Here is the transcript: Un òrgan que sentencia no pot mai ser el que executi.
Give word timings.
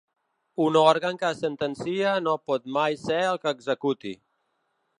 Un 0.67 0.77
òrgan 0.79 1.19
que 1.23 1.29
sentencia 1.41 2.15
no 2.29 2.35
pot 2.51 2.65
mai 2.79 2.99
ser 3.03 3.21
el 3.33 3.41
que 3.45 3.53
executi. 3.59 4.15